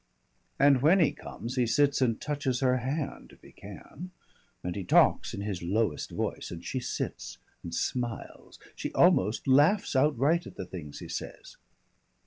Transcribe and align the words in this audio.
"And 0.57 0.81
when 0.81 0.99
he 0.99 1.11
comes 1.11 1.57
he 1.57 1.67
sits 1.67 2.01
and 2.01 2.19
touches 2.19 2.61
her 2.61 2.77
hand 2.77 3.33
if 3.33 3.43
he 3.43 3.51
can, 3.51 4.09
and 4.63 4.75
he 4.75 4.83
talks 4.83 5.31
in 5.31 5.41
his 5.41 5.61
lowest 5.61 6.09
voice, 6.09 6.49
and 6.49 6.65
she 6.65 6.79
sits 6.79 7.37
and 7.61 7.71
smiles 7.71 8.57
she 8.75 8.91
almost 8.93 9.47
laughs 9.47 9.95
outright 9.95 10.47
at 10.47 10.55
the 10.55 10.65
things 10.65 10.97
he 10.97 11.07
says." 11.07 11.57